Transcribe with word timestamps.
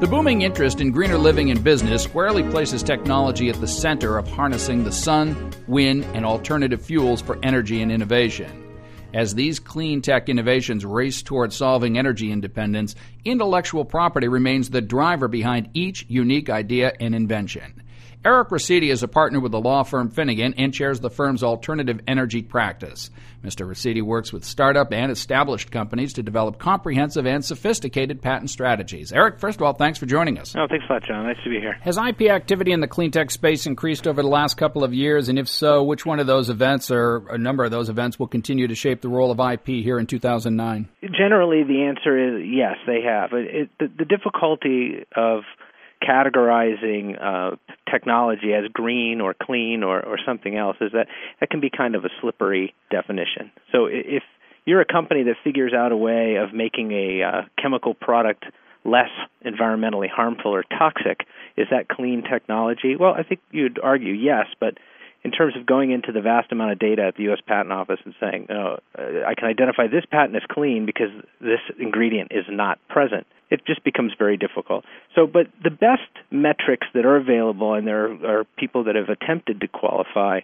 The 0.00 0.08
booming 0.08 0.42
interest 0.42 0.80
in 0.80 0.90
greener 0.90 1.16
living 1.16 1.52
and 1.52 1.62
business 1.62 2.02
squarely 2.02 2.42
places 2.42 2.82
technology 2.82 3.48
at 3.48 3.60
the 3.60 3.68
center 3.68 4.18
of 4.18 4.28
harnessing 4.28 4.82
the 4.82 4.90
sun, 4.90 5.52
wind, 5.68 6.04
and 6.14 6.26
alternative 6.26 6.84
fuels 6.84 7.22
for 7.22 7.38
energy 7.44 7.80
and 7.80 7.92
innovation. 7.92 8.76
As 9.14 9.36
these 9.36 9.60
clean 9.60 10.02
tech 10.02 10.28
innovations 10.28 10.84
race 10.84 11.22
toward 11.22 11.52
solving 11.52 11.96
energy 11.96 12.32
independence, 12.32 12.96
intellectual 13.24 13.84
property 13.84 14.26
remains 14.26 14.68
the 14.68 14.80
driver 14.80 15.28
behind 15.28 15.70
each 15.74 16.04
unique 16.08 16.50
idea 16.50 16.92
and 16.98 17.14
invention. 17.14 17.80
Eric 18.24 18.48
Raciti 18.48 18.90
is 18.90 19.02
a 19.02 19.08
partner 19.08 19.38
with 19.38 19.52
the 19.52 19.60
law 19.60 19.82
firm 19.82 20.08
Finnegan 20.08 20.54
and 20.56 20.72
chairs 20.72 20.98
the 20.98 21.10
firm's 21.10 21.42
alternative 21.42 22.00
energy 22.08 22.40
practice. 22.40 23.10
Mr. 23.44 23.68
Raciti 23.68 24.00
works 24.00 24.32
with 24.32 24.46
startup 24.46 24.94
and 24.94 25.12
established 25.12 25.70
companies 25.70 26.14
to 26.14 26.22
develop 26.22 26.58
comprehensive 26.58 27.26
and 27.26 27.44
sophisticated 27.44 28.22
patent 28.22 28.48
strategies. 28.48 29.12
Eric, 29.12 29.40
first 29.40 29.58
of 29.58 29.62
all, 29.62 29.74
thanks 29.74 29.98
for 29.98 30.06
joining 30.06 30.38
us. 30.38 30.54
Oh, 30.56 30.66
thanks 30.66 30.86
a 30.88 30.92
lot, 30.94 31.02
John. 31.02 31.26
Nice 31.26 31.36
to 31.44 31.50
be 31.50 31.60
here. 31.60 31.76
Has 31.82 31.98
IP 31.98 32.22
activity 32.22 32.72
in 32.72 32.80
the 32.80 32.88
clean 32.88 33.10
tech 33.10 33.30
space 33.30 33.66
increased 33.66 34.06
over 34.06 34.22
the 34.22 34.28
last 34.28 34.56
couple 34.56 34.84
of 34.84 34.94
years? 34.94 35.28
And 35.28 35.38
if 35.38 35.46
so, 35.46 35.82
which 35.82 36.06
one 36.06 36.18
of 36.18 36.26
those 36.26 36.48
events 36.48 36.90
or 36.90 37.28
a 37.28 37.36
number 37.36 37.62
of 37.62 37.72
those 37.72 37.90
events 37.90 38.18
will 38.18 38.28
continue 38.28 38.68
to 38.68 38.74
shape 38.74 39.02
the 39.02 39.10
role 39.10 39.32
of 39.32 39.38
IP 39.38 39.66
here 39.66 39.98
in 39.98 40.06
2009? 40.06 40.88
Generally, 41.02 41.64
the 41.64 41.82
answer 41.82 42.16
is 42.16 42.42
yes, 42.46 42.76
they 42.86 43.02
have. 43.02 43.34
It, 43.34 43.54
it, 43.54 43.70
the, 43.78 43.88
the 43.98 44.04
difficulty 44.06 45.04
of 45.14 45.42
categorizing 46.06 47.16
uh, 47.20 47.56
technology 47.90 48.52
as 48.52 48.70
green 48.72 49.20
or 49.20 49.34
clean 49.34 49.82
or, 49.82 50.04
or 50.04 50.18
something 50.24 50.56
else 50.56 50.76
is 50.80 50.92
that 50.92 51.06
that 51.40 51.50
can 51.50 51.60
be 51.60 51.70
kind 51.70 51.94
of 51.94 52.04
a 52.04 52.08
slippery 52.20 52.74
definition. 52.90 53.50
So 53.72 53.86
if 53.86 54.22
you're 54.64 54.80
a 54.80 54.86
company 54.86 55.22
that 55.24 55.36
figures 55.42 55.72
out 55.72 55.92
a 55.92 55.96
way 55.96 56.36
of 56.36 56.54
making 56.54 56.92
a 56.92 57.22
uh, 57.22 57.42
chemical 57.60 57.94
product 57.94 58.44
less 58.84 59.10
environmentally 59.44 60.08
harmful 60.10 60.54
or 60.54 60.62
toxic, 60.62 61.26
is 61.56 61.66
that 61.70 61.88
clean 61.88 62.22
technology? 62.22 62.96
Well, 62.96 63.14
I 63.14 63.22
think 63.22 63.40
you'd 63.50 63.78
argue 63.82 64.12
yes, 64.12 64.46
but 64.60 64.78
in 65.24 65.30
terms 65.30 65.56
of 65.56 65.64
going 65.64 65.90
into 65.90 66.12
the 66.12 66.20
vast 66.20 66.52
amount 66.52 66.72
of 66.72 66.78
data 66.78 67.02
at 67.02 67.16
the 67.16 67.24
U.S. 67.24 67.38
Patent 67.46 67.72
Office 67.72 67.98
and 68.04 68.14
saying, 68.20 68.46
oh, 68.50 68.76
I 68.96 69.34
can 69.34 69.48
identify 69.48 69.86
this 69.86 70.04
patent 70.10 70.36
as 70.36 70.42
clean 70.50 70.84
because 70.84 71.08
this 71.40 71.60
ingredient 71.78 72.30
is 72.32 72.44
not 72.48 72.78
present, 72.88 73.26
it 73.54 73.66
just 73.66 73.84
becomes 73.84 74.12
very 74.18 74.36
difficult. 74.36 74.84
So, 75.14 75.26
but 75.26 75.46
the 75.62 75.70
best 75.70 76.10
metrics 76.30 76.86
that 76.94 77.06
are 77.06 77.16
available, 77.16 77.74
and 77.74 77.86
there 77.86 78.10
are 78.26 78.44
people 78.58 78.84
that 78.84 78.96
have 78.96 79.08
attempted 79.08 79.60
to 79.60 79.68
qualify 79.68 80.40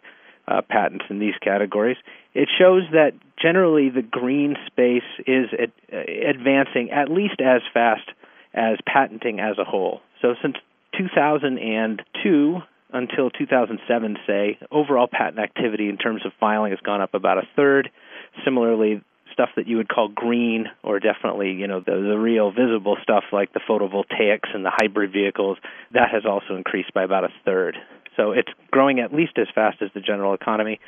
uh, 0.46 0.62
patents 0.68 1.04
in 1.10 1.18
these 1.18 1.34
categories, 1.42 1.96
it 2.34 2.48
shows 2.56 2.82
that 2.92 3.12
generally 3.40 3.90
the 3.90 4.02
green 4.02 4.56
space 4.66 5.02
is 5.26 5.46
ad- 5.58 5.72
advancing 5.92 6.90
at 6.90 7.10
least 7.10 7.40
as 7.40 7.62
fast 7.74 8.08
as 8.54 8.78
patenting 8.86 9.40
as 9.40 9.58
a 9.58 9.64
whole. 9.64 10.00
So, 10.22 10.34
since 10.40 10.56
2002, 10.96 12.58
until 12.92 13.30
2007, 13.30 14.16
say, 14.26 14.58
overall 14.70 15.08
patent 15.10 15.38
activity 15.38 15.88
in 15.88 15.96
terms 15.96 16.24
of 16.24 16.32
filing 16.40 16.72
has 16.72 16.80
gone 16.80 17.00
up 17.00 17.14
about 17.14 17.38
a 17.38 17.42
third. 17.56 17.90
Similarly, 18.44 19.02
stuff 19.40 19.50
that 19.56 19.66
you 19.66 19.78
would 19.78 19.88
call 19.88 20.08
green, 20.08 20.66
or 20.82 21.00
definitely, 21.00 21.52
you 21.52 21.66
know, 21.66 21.80
the, 21.80 21.92
the 21.92 22.18
real 22.18 22.50
visible 22.50 22.98
stuff 23.02 23.24
like 23.32 23.52
the 23.54 23.60
photovoltaics 23.60 24.54
and 24.54 24.64
the 24.64 24.70
hybrid 24.70 25.12
vehicles, 25.12 25.56
that 25.92 26.10
has 26.12 26.26
also 26.26 26.56
increased 26.56 26.92
by 26.92 27.02
about 27.02 27.24
a 27.24 27.30
third. 27.46 27.76
So 28.16 28.32
it's 28.32 28.50
growing 28.70 29.00
at 29.00 29.14
least 29.14 29.38
as 29.38 29.46
fast 29.54 29.80
as 29.80 29.88
the 29.94 30.00
general 30.00 30.34
economy 30.34 30.78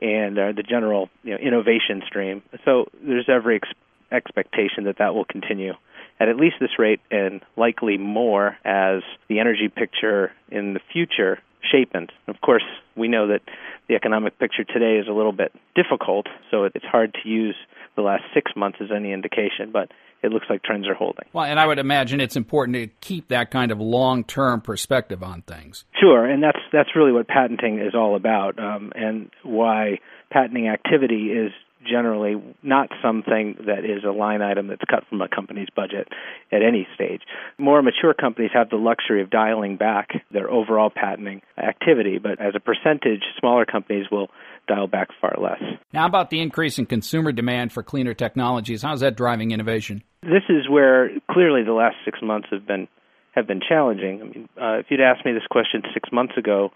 and 0.00 0.38
uh, 0.38 0.52
the 0.52 0.62
general 0.62 1.08
you 1.24 1.32
know, 1.32 1.38
innovation 1.38 2.02
stream. 2.06 2.42
So 2.64 2.86
there's 3.02 3.28
every 3.28 3.56
ex- 3.56 3.68
expectation 4.12 4.84
that 4.84 4.98
that 4.98 5.14
will 5.14 5.24
continue 5.24 5.72
at 6.20 6.28
at 6.28 6.36
least 6.36 6.56
this 6.60 6.78
rate 6.78 7.00
and 7.10 7.42
likely 7.56 7.98
more 7.98 8.56
as 8.64 9.02
the 9.28 9.40
energy 9.40 9.68
picture 9.68 10.32
in 10.48 10.74
the 10.74 10.80
future 10.92 11.40
shapens. 11.60 12.10
Of 12.28 12.40
course, 12.40 12.64
we 12.94 13.08
know 13.08 13.26
that 13.28 13.42
the 13.88 13.96
economic 13.96 14.38
picture 14.38 14.64
today 14.64 14.98
is 14.98 15.08
a 15.08 15.12
little 15.12 15.32
bit 15.32 15.52
difficult, 15.74 16.26
so 16.50 16.64
it's 16.64 16.84
hard 16.84 17.16
to 17.22 17.28
use 17.28 17.56
the 17.96 18.02
last 18.02 18.22
six 18.34 18.52
months 18.54 18.78
is 18.80 18.90
any 18.94 19.12
indication, 19.12 19.70
but 19.72 19.90
it 20.22 20.30
looks 20.32 20.46
like 20.48 20.62
trends 20.62 20.86
are 20.88 20.94
holding. 20.94 21.24
Well, 21.32 21.44
and 21.44 21.58
I 21.58 21.66
would 21.66 21.78
imagine 21.78 22.20
it's 22.20 22.36
important 22.36 22.76
to 22.76 22.86
keep 23.00 23.28
that 23.28 23.50
kind 23.50 23.70
of 23.70 23.80
long-term 23.80 24.62
perspective 24.62 25.22
on 25.22 25.42
things. 25.42 25.84
Sure, 26.00 26.24
and 26.24 26.42
that's 26.42 26.58
that's 26.72 26.90
really 26.94 27.12
what 27.12 27.28
patenting 27.28 27.80
is 27.80 27.94
all 27.94 28.16
about, 28.16 28.58
um, 28.58 28.92
and 28.94 29.30
why 29.42 30.00
patenting 30.30 30.68
activity 30.68 31.32
is 31.32 31.52
generally 31.88 32.34
not 32.66 32.88
something 33.02 33.56
that 33.66 33.84
is 33.84 34.04
a 34.04 34.10
line 34.10 34.42
item 34.42 34.68
that's 34.68 34.82
cut 34.90 35.04
from 35.08 35.22
a 35.22 35.28
company's 35.28 35.68
budget 35.74 36.08
at 36.52 36.62
any 36.62 36.86
stage. 36.94 37.22
More 37.58 37.82
mature 37.82 38.14
companies 38.14 38.50
have 38.54 38.70
the 38.70 38.76
luxury 38.76 39.22
of 39.22 39.30
dialing 39.30 39.76
back 39.76 40.10
their 40.30 40.50
overall 40.50 40.90
patenting 40.90 41.42
activity, 41.56 42.18
but 42.18 42.40
as 42.40 42.54
a 42.54 42.60
percentage, 42.60 43.22
smaller 43.38 43.64
companies 43.64 44.06
will 44.10 44.28
dial 44.68 44.86
back 44.86 45.08
far 45.20 45.36
less. 45.40 45.62
Now, 45.92 46.06
about 46.06 46.30
the 46.30 46.40
increase 46.40 46.78
in 46.78 46.86
consumer 46.86 47.32
demand 47.32 47.72
for 47.72 47.82
cleaner 47.82 48.14
technologies? 48.14 48.82
How's 48.82 49.00
that 49.00 49.16
driving 49.16 49.52
innovation? 49.52 50.02
This 50.22 50.42
is 50.48 50.68
where 50.68 51.10
clearly 51.30 51.62
the 51.62 51.72
last 51.72 51.96
six 52.04 52.18
months 52.22 52.48
have 52.50 52.66
been 52.66 52.88
have 53.36 53.46
been 53.46 53.60
challenging. 53.60 54.22
I 54.22 54.24
mean, 54.24 54.48
uh, 54.56 54.78
if 54.78 54.86
you'd 54.88 55.00
asked 55.00 55.24
me 55.26 55.32
this 55.32 55.46
question 55.50 55.82
six 55.92 56.08
months 56.10 56.32
ago, 56.38 56.70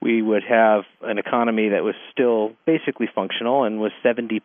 we 0.00 0.20
would 0.22 0.44
have 0.44 0.84
an 1.02 1.18
economy 1.18 1.70
that 1.70 1.82
was 1.82 1.94
still 2.12 2.52
basically 2.66 3.08
functional 3.14 3.64
and 3.64 3.80
was 3.80 3.92
70% 4.04 4.40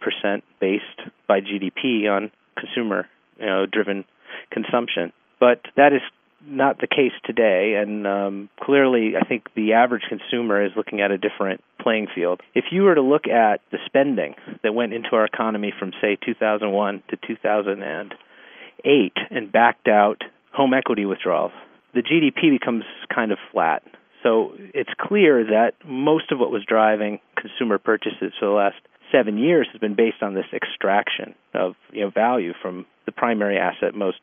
based 0.59 0.83
by 1.27 1.41
GDP 1.41 2.09
on 2.09 2.31
consumer 2.57 3.07
you 3.39 3.45
know, 3.45 3.65
driven 3.65 4.05
consumption. 4.51 5.11
But 5.39 5.61
that 5.75 5.93
is 5.93 6.01
not 6.45 6.79
the 6.79 6.87
case 6.87 7.11
today, 7.25 7.75
and 7.75 8.07
um, 8.07 8.49
clearly, 8.61 9.17
I 9.17 9.25
think 9.25 9.53
the 9.55 9.73
average 9.73 10.03
consumer 10.07 10.63
is 10.63 10.71
looking 10.75 11.01
at 11.01 11.11
a 11.11 11.17
different 11.17 11.61
playing 11.81 12.07
field. 12.15 12.41
If 12.55 12.65
you 12.71 12.83
were 12.83 12.95
to 12.95 13.01
look 13.01 13.27
at 13.27 13.59
the 13.71 13.77
spending 13.85 14.35
that 14.63 14.73
went 14.73 14.93
into 14.93 15.09
our 15.13 15.25
economy 15.25 15.73
from, 15.77 15.91
say, 16.01 16.17
2001 16.25 17.03
to 17.09 17.17
2008 17.27 19.13
and 19.29 19.51
backed 19.51 19.89
out 19.89 20.23
home 20.53 20.73
equity 20.73 21.05
withdrawals, 21.05 21.51
the 21.93 22.01
GDP 22.01 22.51
becomes 22.51 22.85
kind 23.13 23.31
of 23.31 23.37
flat. 23.51 23.83
So 24.23 24.53
it's 24.57 24.89
clear 24.99 25.43
that 25.45 25.73
most 25.85 26.31
of 26.31 26.39
what 26.39 26.51
was 26.51 26.63
driving 26.67 27.19
consumer 27.37 27.77
purchases 27.77 28.33
for 28.39 28.45
the 28.45 28.51
last 28.51 28.75
seven 29.11 29.37
years 29.37 29.67
has 29.71 29.79
been 29.79 29.95
based 29.95 30.21
on 30.21 30.33
this 30.33 30.45
extraction 30.53 31.35
of 31.53 31.75
you 31.91 32.01
know, 32.01 32.09
value 32.09 32.53
from 32.61 32.85
the 33.05 33.11
primary 33.11 33.57
asset 33.57 33.95
most 33.95 34.19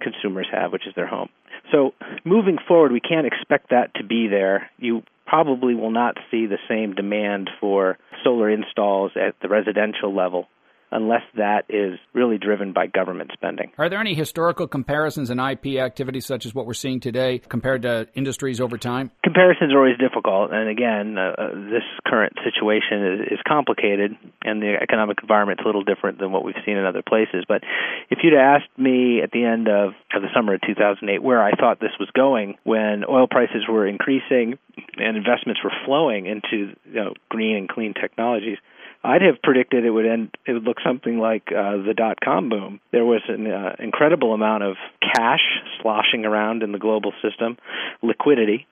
consumers 0.00 0.46
have, 0.52 0.72
which 0.72 0.86
is 0.86 0.94
their 0.94 1.06
home. 1.06 1.28
So 1.72 1.94
moving 2.24 2.58
forward, 2.66 2.92
we 2.92 3.00
can't 3.00 3.26
expect 3.26 3.70
that 3.70 3.94
to 3.96 4.04
be 4.04 4.28
there. 4.28 4.70
You 4.78 5.02
probably 5.26 5.74
will 5.74 5.90
not 5.90 6.16
see 6.30 6.46
the 6.46 6.58
same 6.68 6.94
demand 6.94 7.50
for 7.60 7.98
solar 8.22 8.50
installs 8.50 9.12
at 9.16 9.34
the 9.42 9.48
residential 9.48 10.14
level 10.14 10.48
unless 10.94 11.22
that 11.36 11.64
is 11.68 11.98
really 12.14 12.38
driven 12.38 12.72
by 12.72 12.86
government 12.86 13.30
spending. 13.34 13.72
Are 13.76 13.88
there 13.88 14.00
any 14.00 14.14
historical 14.14 14.66
comparisons 14.66 15.28
in 15.28 15.38
IP 15.38 15.78
activity 15.78 16.20
such 16.20 16.46
as 16.46 16.54
what 16.54 16.66
we're 16.66 16.74
seeing 16.74 17.00
today 17.00 17.40
compared 17.40 17.82
to 17.82 18.06
industries 18.14 18.60
over 18.60 18.78
time? 18.78 19.10
Comparisons 19.22 19.74
are 19.74 19.78
always 19.78 19.98
difficult, 19.98 20.52
and 20.52 20.68
again, 20.68 21.18
uh, 21.18 21.34
uh 21.36 21.54
this 21.70 21.82
current 22.06 22.32
situation 22.44 23.04
is, 23.04 23.32
is 23.32 23.38
complicated, 23.46 24.16
and 24.42 24.62
the 24.62 24.76
economic 24.80 25.18
environment 25.22 25.60
is 25.60 25.64
a 25.64 25.66
little 25.66 25.84
different 25.84 26.18
than 26.18 26.30
what 26.30 26.44
we've 26.44 26.54
seen 26.64 26.76
in 26.76 26.84
other 26.84 27.02
places. 27.02 27.44
But 27.46 27.62
if 28.10 28.20
you'd 28.22 28.34
asked 28.34 28.70
me 28.78 29.20
at 29.22 29.32
the 29.32 29.44
end 29.44 29.68
of, 29.68 29.92
of 30.14 30.22
the 30.22 30.28
summer 30.34 30.54
of 30.54 30.60
2008 30.62 31.22
where 31.22 31.42
I 31.42 31.52
thought 31.52 31.80
this 31.80 31.98
was 31.98 32.08
going 32.14 32.56
when 32.64 33.04
oil 33.08 33.26
prices 33.26 33.64
were 33.68 33.86
increasing 33.86 34.58
and 34.96 35.16
investments 35.16 35.60
were 35.62 35.72
flowing 35.84 36.26
into 36.26 36.74
you 36.84 36.94
know, 36.94 37.14
green 37.28 37.56
and 37.56 37.68
clean 37.68 37.94
technologies, 37.94 38.58
I'd 39.04 39.22
have 39.22 39.42
predicted 39.42 39.84
it 39.84 39.90
would 39.90 40.06
end. 40.06 40.34
It 40.46 40.54
would 40.54 40.64
look 40.64 40.78
something 40.84 41.18
like 41.18 41.44
uh, 41.48 41.76
the 41.86 41.92
dot 41.94 42.18
com 42.24 42.48
boom. 42.48 42.80
There 42.90 43.04
was 43.04 43.20
an 43.28 43.46
uh, 43.46 43.76
incredible 43.78 44.32
amount 44.32 44.62
of 44.62 44.76
cash 45.02 45.44
sloshing 45.80 46.24
around 46.24 46.62
in 46.62 46.72
the 46.72 46.78
global 46.78 47.12
system, 47.22 47.58
liquidity, 48.02 48.66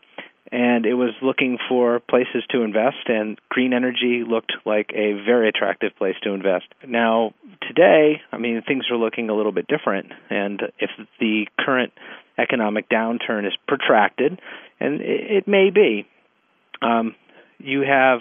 and 0.51 0.87
it 0.87 0.95
was 0.95 1.11
looking 1.21 1.59
for 1.69 2.01
places 2.01 2.45
to 2.51 2.63
invest. 2.63 3.09
And 3.09 3.39
green 3.51 3.75
energy 3.75 4.25
looked 4.27 4.53
like 4.65 4.91
a 4.95 5.13
very 5.25 5.49
attractive 5.51 5.93
place 5.97 6.17
to 6.23 6.33
invest. 6.33 6.65
Now, 6.87 7.35
today, 7.69 8.23
I 8.33 8.39
mean, 8.39 8.63
things 8.67 8.85
are 8.91 8.97
looking 8.97 9.29
a 9.29 9.35
little 9.35 9.53
bit 9.53 9.67
different. 9.67 10.13
And 10.31 10.63
if 10.79 10.91
the 11.21 11.47
current 11.59 11.93
economic 12.39 12.89
downturn 12.89 13.47
is 13.47 13.53
protracted, 13.69 14.41
and 14.81 15.03
it, 15.03 15.31
it 15.39 15.49
may 15.49 15.69
be, 15.69 16.07
um, 16.81 17.15
you 17.59 17.83
have 17.83 18.21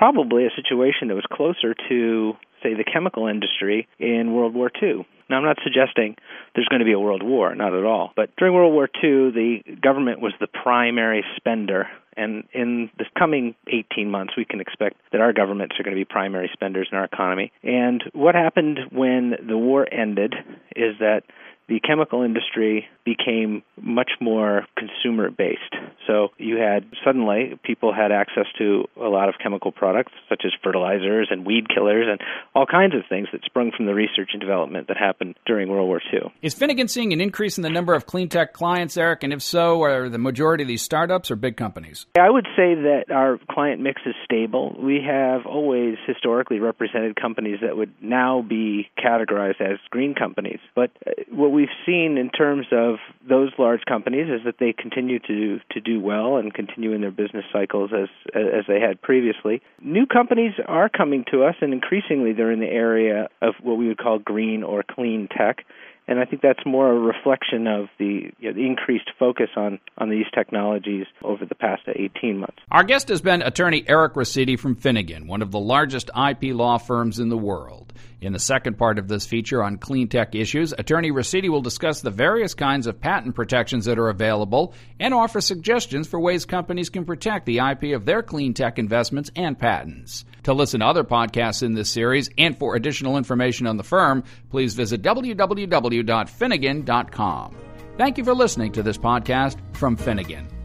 probably 0.00 0.46
a 0.46 0.50
situation 0.56 1.08
that 1.08 1.14
was 1.14 1.26
closer 1.30 1.74
to, 1.90 2.32
say, 2.62 2.72
the 2.72 2.84
chemical 2.90 3.26
industry 3.26 3.86
in 3.98 4.32
World 4.32 4.54
War 4.54 4.70
II. 4.82 5.06
Now, 5.28 5.36
I'm 5.36 5.44
not 5.44 5.58
suggesting 5.62 6.16
there's 6.54 6.68
going 6.68 6.80
to 6.80 6.86
be 6.86 6.92
a 6.92 6.98
world 6.98 7.22
war, 7.22 7.54
not 7.54 7.74
at 7.74 7.84
all. 7.84 8.10
But 8.16 8.34
during 8.36 8.54
World 8.54 8.72
War 8.72 8.86
II, 8.86 9.30
the 9.30 9.58
government 9.82 10.22
was 10.22 10.32
the 10.40 10.46
primary 10.46 11.22
spender. 11.36 11.86
And 12.16 12.44
in 12.54 12.88
the 12.96 13.04
coming 13.16 13.54
18 13.68 14.10
months, 14.10 14.32
we 14.38 14.46
can 14.46 14.58
expect 14.58 14.96
that 15.12 15.20
our 15.20 15.34
governments 15.34 15.76
are 15.78 15.82
going 15.82 15.94
to 15.94 16.00
be 16.00 16.06
primary 16.06 16.48
spenders 16.50 16.88
in 16.90 16.96
our 16.96 17.04
economy. 17.04 17.52
And 17.62 18.02
what 18.14 18.34
happened 18.34 18.78
when 18.90 19.34
the 19.46 19.58
war 19.58 19.86
ended 19.92 20.34
is 20.74 20.94
that 20.98 21.24
the 21.68 21.78
chemical 21.78 22.22
industry 22.22 22.88
became 23.04 23.62
much 23.80 24.12
more 24.20 24.66
consumer 24.76 25.30
based. 25.30 25.76
So 26.10 26.30
you 26.38 26.56
had 26.56 26.84
suddenly 27.04 27.56
people 27.62 27.94
had 27.94 28.10
access 28.10 28.46
to 28.58 28.88
a 28.96 29.06
lot 29.06 29.28
of 29.28 29.36
chemical 29.40 29.70
products 29.70 30.10
such 30.28 30.42
as 30.44 30.50
fertilizers 30.60 31.28
and 31.30 31.46
weed 31.46 31.68
killers 31.72 32.06
and 32.10 32.20
all 32.52 32.66
kinds 32.66 32.94
of 32.96 33.02
things 33.08 33.28
that 33.32 33.44
sprung 33.44 33.70
from 33.76 33.86
the 33.86 33.94
research 33.94 34.30
and 34.32 34.40
development 34.40 34.88
that 34.88 34.96
happened 34.96 35.36
during 35.46 35.68
World 35.68 35.86
War 35.86 36.00
II. 36.12 36.32
Is 36.42 36.52
Finnegan 36.54 36.88
seeing 36.88 37.12
an 37.12 37.20
increase 37.20 37.58
in 37.58 37.62
the 37.62 37.70
number 37.70 37.94
of 37.94 38.06
clean 38.06 38.28
tech 38.28 38.52
clients, 38.54 38.96
Eric? 38.96 39.22
And 39.22 39.32
if 39.32 39.40
so, 39.40 39.82
are 39.82 40.08
the 40.08 40.18
majority 40.18 40.64
of 40.64 40.68
these 40.68 40.82
startups 40.82 41.30
or 41.30 41.36
big 41.36 41.56
companies? 41.56 42.06
I 42.18 42.28
would 42.28 42.46
say 42.56 42.74
that 42.74 43.04
our 43.10 43.38
client 43.48 43.80
mix 43.80 44.02
is 44.04 44.14
stable. 44.24 44.76
We 44.82 45.00
have 45.06 45.46
always 45.46 45.96
historically 46.08 46.58
represented 46.58 47.14
companies 47.14 47.58
that 47.62 47.76
would 47.76 47.92
now 48.00 48.42
be 48.42 48.90
categorized 48.98 49.60
as 49.60 49.78
green 49.90 50.16
companies. 50.16 50.58
But 50.74 50.90
uh, 51.06 51.12
what 51.30 51.52
we've 51.52 51.68
seen 51.86 52.18
in 52.18 52.30
terms 52.30 52.66
of 52.72 52.96
those 53.28 53.52
large 53.58 53.82
companies 53.88 54.26
is 54.26 54.44
that 54.44 54.56
they 54.58 54.72
continue 54.72 55.20
to 55.20 55.60
to 55.70 55.80
do 55.80 55.99
well 56.00 56.36
and 56.36 56.52
continue 56.52 56.92
in 56.92 57.00
their 57.00 57.10
business 57.10 57.44
cycles 57.52 57.90
as 57.92 58.08
as 58.34 58.64
they 58.66 58.80
had 58.80 59.00
previously. 59.00 59.62
New 59.82 60.06
companies 60.06 60.52
are 60.66 60.88
coming 60.88 61.24
to 61.30 61.44
us, 61.44 61.54
and 61.60 61.72
increasingly 61.72 62.32
they're 62.32 62.52
in 62.52 62.60
the 62.60 62.66
area 62.66 63.28
of 63.42 63.54
what 63.62 63.76
we 63.76 63.88
would 63.88 63.98
call 63.98 64.18
green 64.18 64.62
or 64.62 64.82
clean 64.82 65.28
tech 65.36 65.64
and 66.10 66.18
I 66.18 66.24
think 66.24 66.42
that's 66.42 66.66
more 66.66 66.90
a 66.90 66.98
reflection 66.98 67.68
of 67.68 67.86
the, 67.98 68.32
you 68.40 68.48
know, 68.48 68.52
the 68.52 68.66
increased 68.66 69.10
focus 69.16 69.50
on, 69.56 69.78
on 69.96 70.10
these 70.10 70.26
technologies 70.34 71.06
over 71.22 71.46
the 71.46 71.54
past 71.54 71.82
18 71.86 72.38
months. 72.38 72.58
Our 72.72 72.82
guest 72.82 73.08
has 73.10 73.20
been 73.20 73.42
attorney 73.42 73.84
Eric 73.86 74.14
Raciti 74.14 74.58
from 74.58 74.74
Finnegan, 74.74 75.28
one 75.28 75.40
of 75.40 75.52
the 75.52 75.60
largest 75.60 76.10
IP 76.16 76.52
law 76.52 76.78
firms 76.78 77.20
in 77.20 77.28
the 77.28 77.38
world. 77.38 77.89
In 78.20 78.32
the 78.32 78.38
second 78.38 78.78
part 78.78 78.98
of 78.98 79.08
this 79.08 79.26
feature 79.26 79.62
on 79.62 79.78
clean 79.78 80.08
tech 80.08 80.34
issues, 80.34 80.72
attorney 80.72 81.10
Raciti 81.10 81.48
will 81.48 81.62
discuss 81.62 82.00
the 82.00 82.10
various 82.10 82.54
kinds 82.54 82.86
of 82.86 83.00
patent 83.00 83.34
protections 83.34 83.86
that 83.86 83.98
are 83.98 84.10
available 84.10 84.74
and 84.98 85.14
offer 85.14 85.40
suggestions 85.40 86.06
for 86.06 86.20
ways 86.20 86.44
companies 86.44 86.90
can 86.90 87.04
protect 87.04 87.46
the 87.46 87.58
IP 87.58 87.94
of 87.94 88.04
their 88.04 88.22
clean 88.22 88.54
tech 88.54 88.78
investments 88.78 89.30
and 89.36 89.58
patents. 89.58 90.24
To 90.44 90.52
listen 90.52 90.80
to 90.80 90.86
other 90.86 91.04
podcasts 91.04 91.62
in 91.62 91.74
this 91.74 91.90
series 91.90 92.30
and 92.36 92.58
for 92.58 92.76
additional 92.76 93.16
information 93.16 93.66
on 93.66 93.76
the 93.76 93.84
firm, 93.84 94.24
please 94.50 94.74
visit 94.74 95.02
www.finnegan.com. 95.02 97.56
Thank 97.96 98.18
you 98.18 98.24
for 98.24 98.34
listening 98.34 98.72
to 98.72 98.82
this 98.82 98.98
podcast 98.98 99.56
from 99.76 99.96
Finnegan. 99.96 100.59